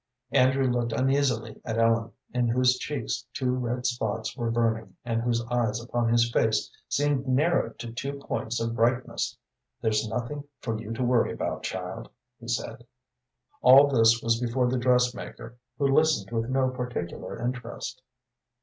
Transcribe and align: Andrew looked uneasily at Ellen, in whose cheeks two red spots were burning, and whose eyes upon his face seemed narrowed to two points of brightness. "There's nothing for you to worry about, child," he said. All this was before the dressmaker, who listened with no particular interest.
Andrew 0.31 0.65
looked 0.67 0.93
uneasily 0.93 1.61
at 1.63 1.77
Ellen, 1.77 2.11
in 2.33 2.47
whose 2.47 2.79
cheeks 2.79 3.27
two 3.33 3.51
red 3.51 3.85
spots 3.85 4.35
were 4.35 4.49
burning, 4.49 4.95
and 5.05 5.21
whose 5.21 5.45
eyes 5.51 5.79
upon 5.79 6.09
his 6.11 6.31
face 6.31 6.71
seemed 6.89 7.27
narrowed 7.27 7.77
to 7.77 7.91
two 7.91 8.13
points 8.13 8.59
of 8.59 8.73
brightness. 8.73 9.37
"There's 9.79 10.09
nothing 10.09 10.45
for 10.59 10.81
you 10.81 10.91
to 10.93 11.03
worry 11.03 11.31
about, 11.33 11.61
child," 11.61 12.09
he 12.39 12.47
said. 12.47 12.83
All 13.61 13.85
this 13.89 14.23
was 14.23 14.41
before 14.41 14.67
the 14.71 14.79
dressmaker, 14.79 15.57
who 15.77 15.85
listened 15.89 16.31
with 16.31 16.49
no 16.49 16.71
particular 16.71 17.39
interest. 17.39 18.01